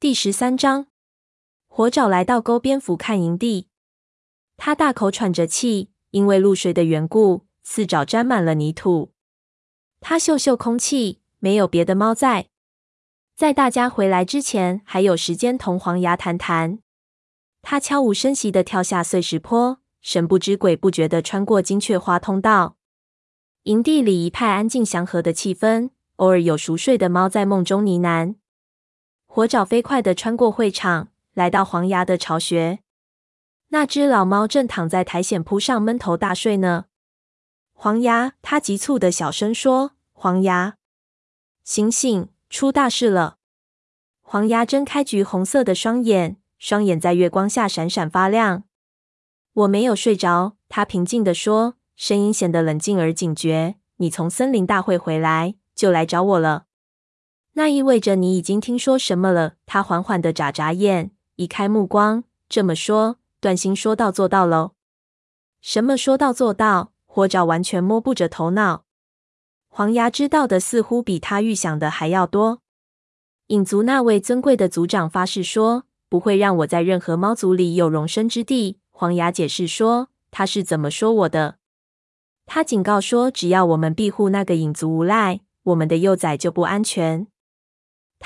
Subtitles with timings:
[0.00, 0.86] 第十三章，
[1.68, 3.68] 火爪来到沟边俯瞰营地，
[4.56, 9.12] 他大口喘着气，因为露水的缘故，四爪沾满了泥土。
[10.00, 12.46] 他嗅嗅空气，没有别的猫在。
[13.36, 16.78] 在大家回来之前，还有时间同黄牙谈谈。
[17.60, 22.78] 他悄无声息地跳下碎石坡，神不知鬼不觉地穿过金雀花通道。
[23.64, 28.36] 营地里一派安静祥和的气氛，偶尔有熟睡的猫在梦中呢喃。
[29.32, 32.80] 火爪飞快地穿过会场，来到黄牙的巢穴。
[33.68, 36.86] 那只老猫正躺在苔藓铺上闷头大睡呢。
[37.72, 40.74] 黄牙，他急促地小声说：“黄牙，
[41.62, 43.36] 醒醒，出大事了！”
[44.20, 48.64] 黄牙睁开橘红色的双眼，双眼在月光下闪闪发亮。
[49.54, 53.76] “我没有睡着。”他平静地说，声音显得冷静而警觉。
[53.98, 56.64] “你从森林大会回来，就来找我了。”
[57.54, 59.54] 那意味着你已经听说什么了？
[59.66, 62.24] 他缓缓地眨眨眼，移开目光。
[62.48, 64.72] 这么说，段兴说到做到喽？
[65.60, 66.92] 什么说到做到？
[67.06, 68.84] 火爪完全摸不着头脑。
[69.68, 72.60] 黄牙知道的似乎比他预想的还要多。
[73.48, 78.78] 影族那位尊贵的族长发誓说，不会让我在任何猫族里有容身之地。
[78.90, 81.56] 黄牙解释说，他是怎么说我的？
[82.46, 87.26] 他警告说，只要我们庇护那个影族无赖，我们的幼崽就不安全。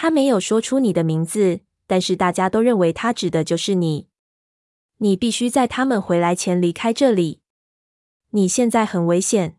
[0.04, 4.06] 他没有说出你的名字，但是大家都认为他指的就是你。
[4.98, 7.40] 你必须在他们回来前离开这里。
[8.32, 9.56] 你现在很危险。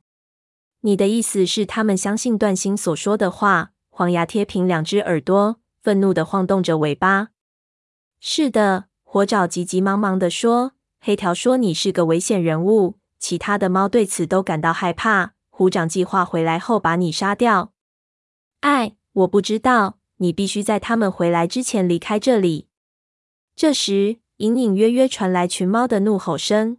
[0.81, 3.71] 你的意思是他们相信段兴所说的话？
[3.89, 7.29] 黄牙贴平两只耳朵，愤怒地晃动着尾巴。
[8.19, 10.73] 是的，火爪急急忙忙地说。
[10.99, 15.33] 黑条说你是个危险人物，其他的猫对此都感到害怕。
[15.49, 17.73] 虎掌计划回来后把你杀掉。
[18.59, 19.97] 哎，我不知道。
[20.17, 22.67] 你必须在他们回来之前离开这里。
[23.55, 26.77] 这时，隐隐约约传来群猫的怒吼声。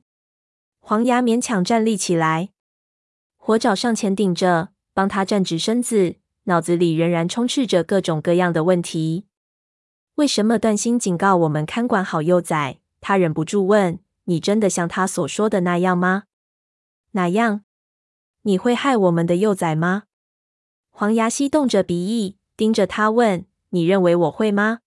[0.78, 2.50] 黄牙勉强站立起来，
[3.36, 9.26] 火爪上前顶着，帮他站直身子，脑子里仍然充斥着各种各样的问题。
[10.14, 12.78] 为什么段兴警告我们看管好幼崽？
[13.00, 16.24] 他忍不住问：“你真的像他所说的那样吗？
[17.12, 17.64] 哪样？
[18.42, 20.04] 你会害我们的幼崽吗？”
[20.90, 22.38] 黄牙吸动着鼻翼。
[22.56, 24.80] 盯着他问：“你认为我会吗？”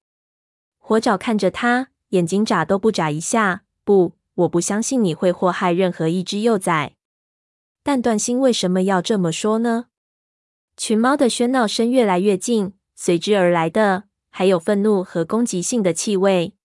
[0.80, 3.64] 火爪看着他，眼睛眨都不眨一下。
[3.84, 6.96] 不，我不相信你会祸害任何一只幼崽。
[7.84, 9.86] 但段星为什么要这么说呢？
[10.76, 16.56] 群猫的喧闹声越来越近，随之而来的还有愤怒和攻击性的气味。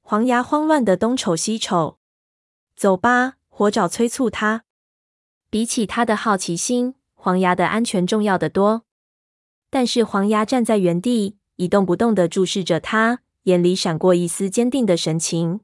[0.00, 1.98] 黄牙慌乱的东瞅西瞅。
[2.74, 4.64] 走吧，火爪催促他。
[5.50, 8.84] 比起他的好奇心，黄牙的安全重要得多。
[9.70, 15.60] 但是黄牙站在原地，一动不动地注视着他，眼里闪过一丝坚定的神情。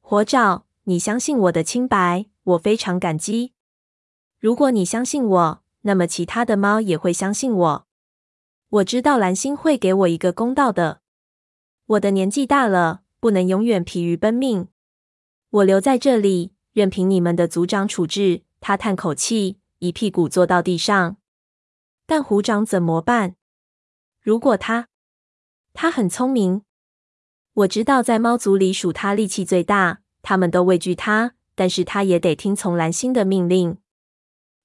[0.00, 3.52] 火爪，你相信我的清白，我非常感激。
[4.38, 7.86] 如果你相信我，那么其他的猫也会相信我。
[8.70, 11.00] 我知道蓝星会给我一个公道的。
[11.86, 14.68] 我的年纪大了，不能永远疲于奔命。
[15.50, 18.42] 我留在这里，任凭你们的族长处置。
[18.60, 21.16] 他叹口气，一屁股坐到地上。
[22.08, 23.36] 但虎掌怎么办？
[24.22, 24.88] 如果他……
[25.74, 26.62] 他很聪明，
[27.52, 33.76] 我知道在猫族里属他力气最大，他们都畏惧他，但是他也得听从蓝星的命令。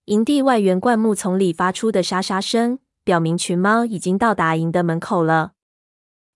[0.06, 5.52] 营地外圆灌木丛里发出的沙沙声，表明群猫已经到达营的门口了。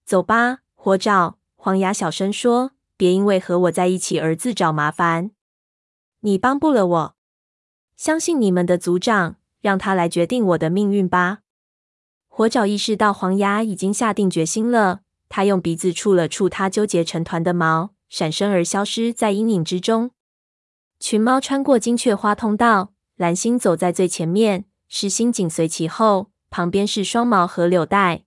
[0.03, 5.31] 走吧，火爪，黄牙小声说：“别因为和我在一起而自找麻烦。
[6.19, 7.16] 你帮不了我，
[7.96, 11.40] 相信你们的族长。”让他来决定我的命运吧。
[12.28, 20.12] 火爪意识到黄牙已经下定决心了，他用鼻子触了触他纠结成团的毛，闪身而消失在阴影之中。
[21.00, 28.23] 群猫穿过金雀花通道，蓝星走在最前面，世新紧随其后，旁边是双毛和柳带。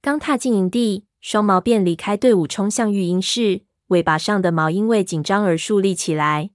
[0.00, 6.50] 刚踏进营地，双毛便离开队伍，冲向育婴室，尾巴上的毛因为紧张而竖立起来。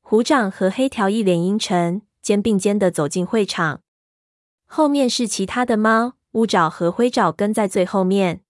[0.00, 2.02] 虎掌和黑条一脸阴沉。
[2.26, 3.82] 肩并肩的走进会场，
[4.66, 8.42] 后面是其他的猫，乌爪和灰爪跟在最后面。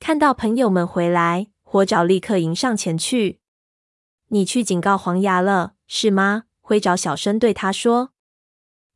[0.00, 3.40] 看到朋友们回来，火爪立刻迎上前去。
[4.28, 6.44] 你去警告黄牙了，是吗？
[6.62, 8.12] 灰爪小声对他说。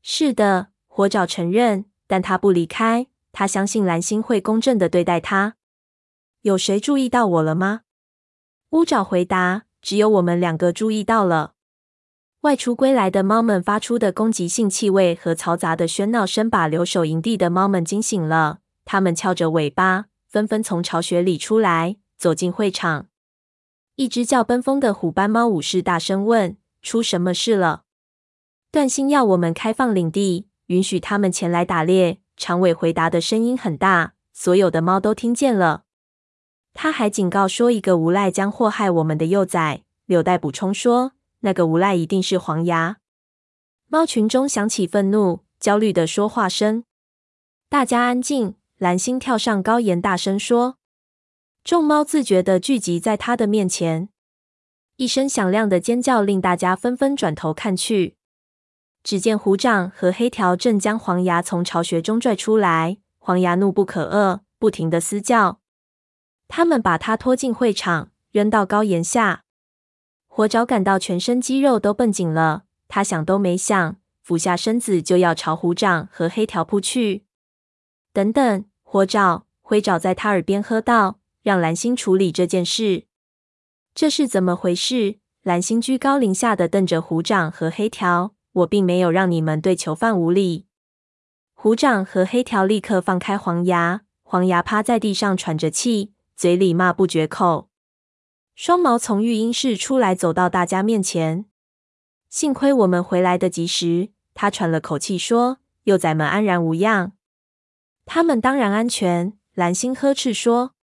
[0.01, 3.09] 是的，火爪承认，但他不离开。
[3.33, 5.57] 他相信蓝星会公正的对待他。
[6.41, 7.83] 有谁注意到我了吗？
[8.71, 9.65] 乌爪回答。
[9.83, 11.53] 只有我们两个注意到了。
[12.43, 18.61] 外出归来的猫们发出的攻击性气味和嘈杂的喧闹声，把留守营地的猫们惊醒了。
[18.87, 23.09] 它们翘着尾巴，纷纷从巢穴里出来，走进会场。
[23.97, 27.83] 一只叫奔风的虎斑猫武士大声问：“出什么事了？”
[28.73, 32.21] 段星要我们开放领地，允许他们前来打猎。
[32.39, 35.83] 长尾回答的声音很大，所有的猫都听见了。
[36.73, 39.83] 他还警告说，一个无赖将祸害我们的幼崽。
[40.07, 42.99] 柳带补充说，那个无赖一定是黄牙。
[43.89, 46.85] 猫群中响起愤怒、焦虑的说话声。
[47.69, 48.55] 大家安静。
[48.79, 50.79] 蓝星跳上高岩，大声说
[51.63, 54.09] ：“众猫自觉的聚集在他的面前。”
[54.97, 58.17] 一声响亮的尖叫令大家纷纷转头看去。
[59.03, 62.97] 只见虎掌和黑条正将黄牙从巢穴中拽出来。
[63.19, 65.61] 黄牙怒不可遏，不停的嘶叫。
[66.49, 69.45] 他们把他拖进会场，扔到高岩下。
[70.33, 77.25] 火爪感到全身肌肉都绷紧了，他想都没想，俯下身子就要朝虎掌和黑条扑去。
[78.13, 78.65] 等等！
[78.85, 83.07] 火爪、灰爪在他耳边喝道：“让蓝星处理这件事。”
[83.93, 85.19] 这是怎么回事？
[85.43, 90.67] 蓝星居高临下的瞪着虎掌和黑条：“我并没有让你们对囚犯无礼。”
[91.55, 97.70] 虎掌和黑条立刻放开黄牙，黄牙趴在地上喘着气，嘴里骂不绝口。
[98.63, 101.47] 双毛从育婴室出来，走到大家面前。
[102.29, 107.13] 幸亏我们回来得及时，他喘了口气说：“幼崽们安然无恙。”
[108.05, 110.75] 他们当然安全，蓝星呵斥说。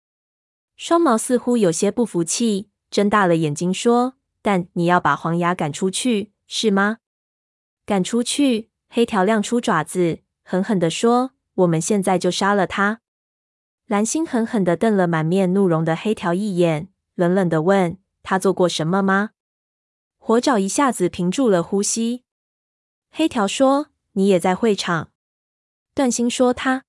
[0.76, 6.98] 双毛似乎有些不服气，睁大了眼睛说：“但你要把黄牙赶出去，是吗？”
[7.86, 8.72] 赶出去！
[8.90, 13.02] 黑条亮出爪子，狠狠地说：“我们现在就杀了他！”
[13.86, 19.32] 蓝星狠狠地瞪了满面怒容的黑条一眼，冷冷的问：“他做过什么吗？”
[20.20, 22.24] 火爪一下子屏住了呼吸。
[23.10, 25.10] 黑条说：“你也在会场。”
[25.96, 26.84] 段星说：“他。”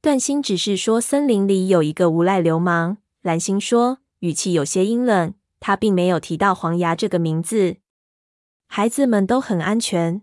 [0.00, 2.98] 段星只是说森林里有一个无赖流氓。
[3.20, 5.34] 蓝星说，语气有些阴冷。
[5.58, 7.76] 他并没有提到黄牙这个名字。
[8.66, 10.22] 孩子们都很安全，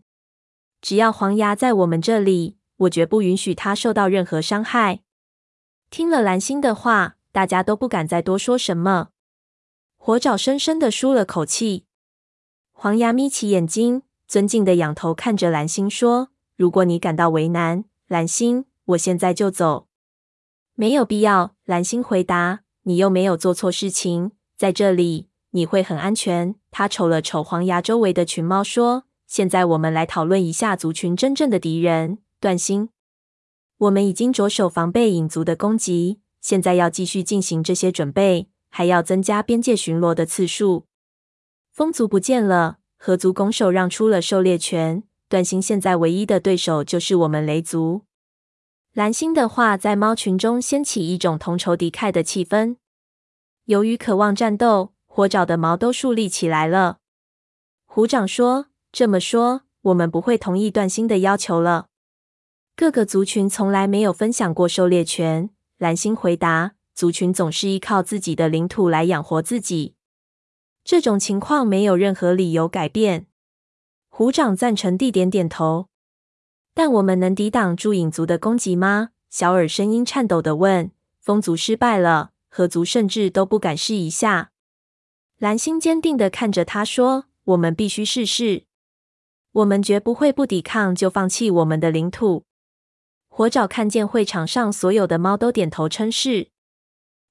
[0.82, 5.02] 只要黄牙在我们这里，我绝不允许他受到任何伤害。
[5.90, 9.10] 听了蓝星的话，大家都不敢再多说什么。
[9.98, 11.86] 火爪深深的舒了口气。
[12.72, 19.88] 黄牙眯起眼睛，尊敬的仰头看着蓝星说：“如果你感到为难，蓝星。”我现在就走，
[20.74, 21.54] 没有必要。
[21.66, 32.90] 蓝星回答：“你又没有做错事情，在这里你会很安全。”他瞅了瞅黄牙周围的群猫，说：“现在我们来讨论一下族群真正的敌人——段星。
[33.78, 40.86] 我们已经着手防备影族的攻击，现在要继续进行这些准备，还要增加边界巡逻的次数。
[41.72, 48.02] 风族不见了，河族拱手让出了狩猎权，段星现在唯一的对手就是我们雷族。”
[48.94, 52.78] 蓝星的话在猫群中掀起一种同仇敌忾的气氛。
[53.66, 56.98] 由于渴望战斗，火爪的毛都竖立起来了。
[57.86, 61.88] 虎掌说：“这么说，我们不会同意段星的要求了。”
[62.76, 65.52] 各个族群从来没有分享过狩猎权。
[65.80, 69.96] 蓝星回答：“族群总是依靠自己的领土来养活自己，
[70.84, 73.28] 这种情况没有任何理由改变。”
[74.12, 75.88] 虎掌赞成地点点头。
[76.74, 79.12] 但我们能抵挡住影族的攻击吗？
[79.30, 80.92] 小耳声音颤抖地问。
[81.22, 84.52] 风族失败了，河族甚至都不敢试一下。
[85.38, 88.66] 蓝星坚定地看着他说：“我们必须试试，
[89.54, 92.44] 我们绝不会不抵抗就放弃我们的领土。”
[93.40, 96.50] 火爪看见会场上所有的猫都点头称是。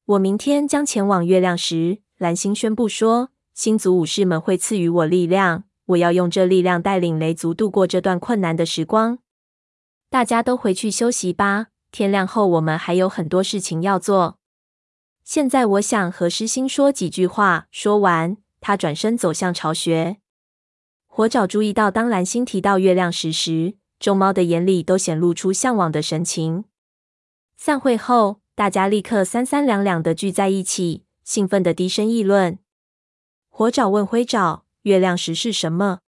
[0.06, 1.98] 我明天将前往月亮石。
[2.16, 9.18] 蓝星宣布说：“星族武士们会赐予我力量，我要用这力量带领雷族度过这段困难的时光。”
[10.08, 11.66] 大家都回去休息吧。
[11.92, 14.38] 天亮后，我们还有很多事情要做。
[15.24, 17.66] 现在，我想和狮星说几句话。
[17.70, 20.16] 说完，他转身走向巢穴。
[21.06, 26.64] 火爪注意到，当蓝星提到月亮石时，众猫的眼里都显露出向往的神情。
[27.56, 32.58] 散会后，大家立刻三三两两的聚在一起，兴奋的低声议论。
[33.48, 35.98] 火爪问灰爪：“月亮石是什么？”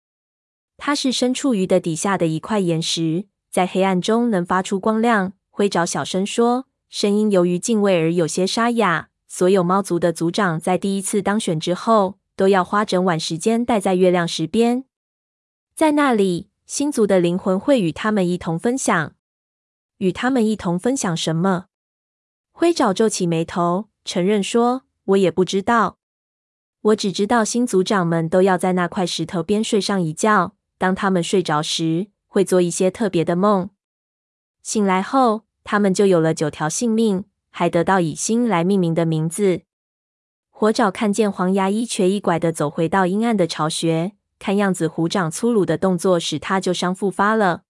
[0.78, 3.26] 它是深处鱼的底下的一块岩石。
[3.50, 5.32] 在黑暗中能发出光亮。
[5.50, 9.08] 灰爪小声说，声音由于敬畏而有些沙哑。
[9.26, 14.84] 所有猫族的族长在第一次当选之后，都要花整晚时间待在月亮石边，
[15.74, 19.12] 在那里，星族的灵魂会与他们一同分享。
[19.98, 21.64] 与他们一同分享什么？
[22.52, 25.98] 灰爪皱起眉头，承认说：“我也不知道。
[26.80, 30.54] 我只知道星族长们都要在那块石头边睡上一觉。
[30.78, 33.70] 当他们睡着时。”会做一些特别的梦，
[34.62, 39.62] 醒来后他们就有了九条性命，还得到以星来命名的名字。
[40.48, 47.62] 火爪看见黄牙一瘸一拐地走回到阴暗的巢穴，看样子虎掌粗鲁的动作使他旧伤复发了。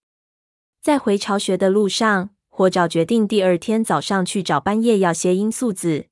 [0.80, 6.06] 在回巢穴的路上，火爪决定第二天早上去找斑叶要些罂粟籽。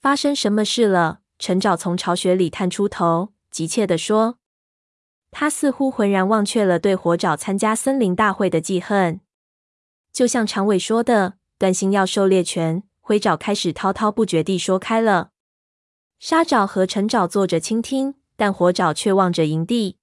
[0.00, 1.20] 发生什么事了？
[1.38, 4.38] 陈爪从巢穴里探出头，急切地说
[5.32, 9.20] ：“他似乎浑然忘却了对火爪参加森林大会的记恨。
[10.12, 15.30] 就像长尾说的，断心要狩猎权。”灰爪开始滔滔不绝地说开了。
[16.20, 19.98] 沙爪和陈爪坐着倾听，但火爪却望着营地。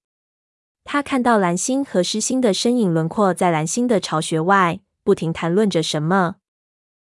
[0.82, 6.36] 他看到蓝星和狮星的身影轮廓在蓝星的巢穴外，不停谈论着什么。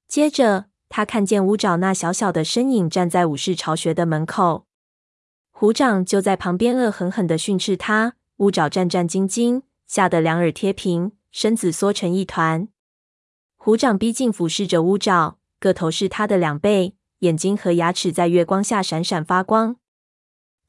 [0.08, 4.66] 接着，他看见乌爪那小小的身影站在武士巢穴的门口，
[5.52, 8.16] 虎掌就在旁边恶狠狠地训斥他。
[8.38, 12.68] 乌爪战战兢兢，吓得两耳贴平，身子缩成一团。
[13.58, 19.76] 虎掌逼近，俯视着乌爪，个头是他的两倍，眼睛和牙齿在月光下闪闪发光。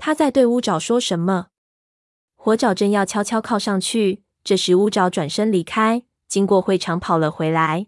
[0.04, 1.46] 他在对乌爪说什么？
[2.34, 7.86] 火爪正要悄悄靠上去，这时乌爪转身离开，经过会场跑了回来。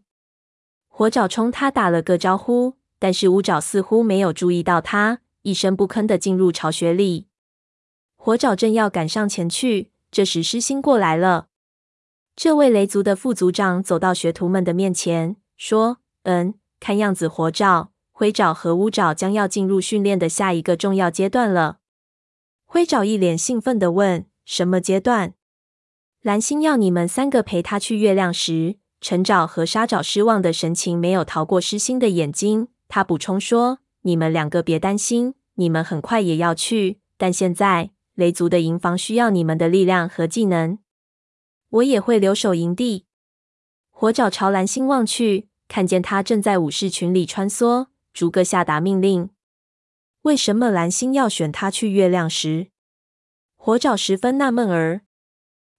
[0.87, 7.27] 火爪冲他打了个招呼，但是乌爪似乎没有注意到他，一声不吭地进入巢穴里。
[8.15, 11.49] 火爪正要赶上前去，这时狮星过来了。
[12.37, 21.79] 这位雷族的副族长走到学徒们的面前，说：“嗯，看样子火爪、灰爪和乌爪将要进入训练的下一个重要阶段了。”
[22.75, 25.35] 灰爪一脸兴奋地问：“什么阶段？”
[26.23, 28.79] 蓝星要你们三个陪他去月亮时。
[29.01, 32.67] 陈爪和沙爪失望的神情没有逃过狮心的眼睛。
[32.89, 36.99] 他补充说：“你们两个别担心，你们很快也要去。
[37.17, 40.81] 但现在雷族的营房需要你们的力量和技能。
[41.71, 43.07] 我也会留守营地。”
[43.95, 49.31] 火爪朝蓝星望去，看见他正在武士群里穿梭，逐个下达命令。
[50.25, 52.69] 为什么蓝星要选他去月亮石？
[53.57, 55.03] 火爪十分纳闷儿。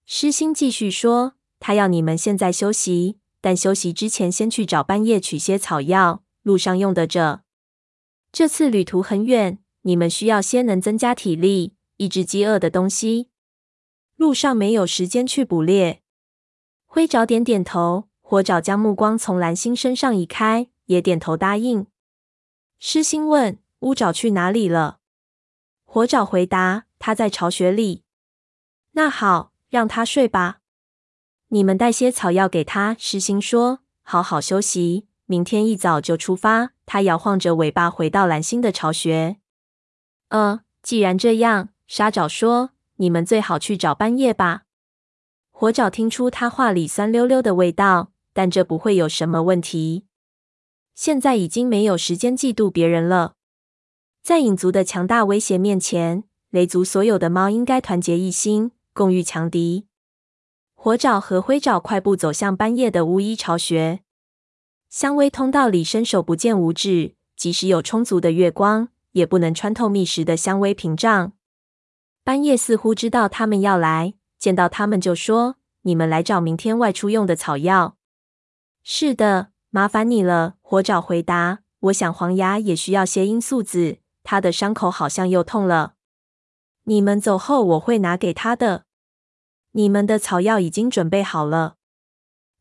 [0.05, 1.33] 狮星继续说。
[1.59, 7.41] 他要你们现在休息，但休息之前先去找半夜取些草药，路上用得着。
[8.31, 13.29] 这次旅途很远，你们需要些能增加体力、抑制饥饿的东西。
[14.15, 16.03] 路上没有时间去捕猎。
[16.85, 21.87] 灰爪点点头，火爪将目光从蓝星身上移开，也点头答应。
[22.77, 24.97] 狮星问：“乌爪去哪里了？”
[25.85, 28.03] 火爪回答：“他在巢穴里。”
[28.97, 30.59] 那好，让他睡吧。
[31.49, 32.95] 你们带些草药给他。
[32.97, 39.37] 狮星说：“好好休息，明天一早就出发。”他摇晃着尾巴回到蓝星的巢穴。
[40.29, 44.63] 呃，既然这样，沙爪说：“你们最好去找斑叶吧。”
[45.51, 50.05] 火爪听出他话里酸溜溜的味道，但这不会有什么问题。
[50.93, 53.34] 现在已经没有时间嫉妒别人了。
[54.25, 59.85] 在影族的强大威胁面前，雷族所有的猫应该团结一心，共御强敌。
[60.73, 63.99] 火爪和灰爪快步走向斑叶的巫医巢穴，
[64.89, 71.33] 香薇通道里伸手不见五指，即使有充足的月光，也不能穿透密实的香薇屏障。
[72.23, 77.95] 斑叶似乎知道他们要来，见到他们就说：“你们来找明天外出用的草药。
[78.81, 81.59] ”“是的，麻烦你了。”火爪回答。
[81.81, 85.93] “我想黄牙也需要些罂粟籽，他的伤口好像又痛了。
[86.83, 88.83] 你们走后，我会拿给他的。”
[89.71, 91.75] 你们的草药已经准备好了。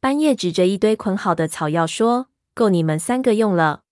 [0.01, 3.85] 班叶指着一堆捆好的草药说：“够你们三个用了。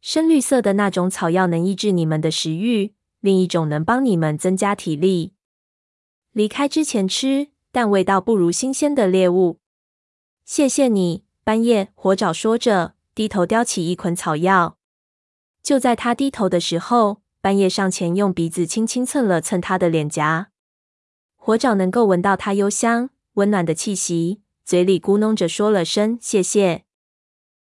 [0.00, 5.32] 深绿色的那种草药能抑制你们的食欲，另一种能帮你们增加体力。
[6.32, 9.58] 离开之前吃，但味道不如新鲜的猎物。”
[10.44, 11.88] 谢谢你，班叶。
[11.94, 14.76] 火爪说着，低头叼起一捆草药。
[15.64, 20.50] 就在他低头的时候，半夜上前用鼻子轻轻蹭了蹭他的脸颊。
[21.36, 26.84] 火爪能够闻到他幽香、温暖的气息，嘴里咕哝着说了声“谢谢”。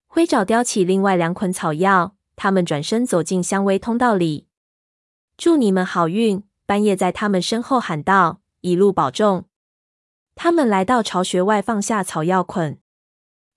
[0.08, 4.46] 灰爪叼起另外两捆草药，他们转身走进香薇通道里。
[5.36, 6.42] 祝你们好运！
[6.64, 9.44] 半夜在他们身后喊道：“一路保重。”
[10.34, 12.80] 他们来到巢穴外，放下草药捆。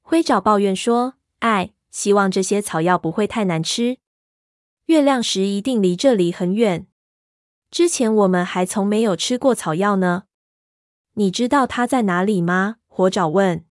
[0.02, 4.00] 灰爪抱怨说：“哎，希望这些草药不会太难吃。
[4.86, 6.88] 月亮石一定离这里很远。”
[7.72, 10.24] 之前我们还从没有吃过草药呢。
[11.13, 12.78] 你知道它在哪里吗？
[12.88, 13.66] 火爪问。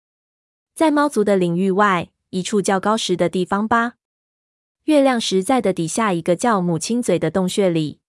[0.75, 3.95] 在猫族的领域外，一处较高石的地方吧。
[4.85, 8.01] 月亮石在的底下一个叫母亲嘴的洞穴里。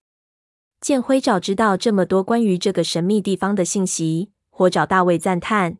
[0.79, 5.77] 见灰爪知道这么多关于这个神秘地方的信息，火爪大为赞叹。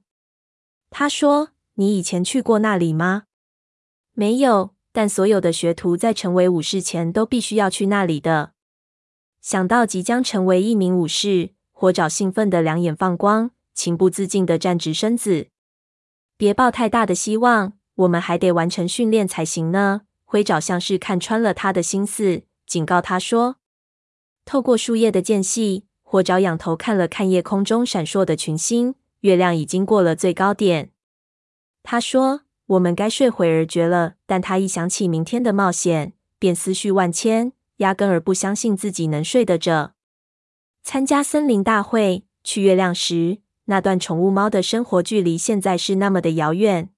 [0.90, 3.24] 他说：“你以前去过那里吗？”
[4.13, 4.75] 没有。
[4.91, 8.53] 但所有的学徒在成为武士前都必须要去那里的。
[9.41, 15.48] 想到即将成为一名武士，火爪兴奋的两眼放光，情不自禁的站直身子。
[16.38, 20.01] 别抱太大的希望，我们还得完成训练才行呢。
[20.25, 23.57] 灰爪像是看穿了他的心思，警告他说
[24.45, 30.91] ：“透过树叶的间隙，火爪仰头看了看夜空中闪烁的群星，月亮已经过了最高点。”
[31.83, 39.94] 他说：“我们该睡会儿觉了。”但他一想起明天的冒险，便思绪万千，压根儿不相信自己能睡得着。
[40.84, 46.90] 参加森林大会，去月亮时，那段宠物猫的生活距离现在是那么的遥远。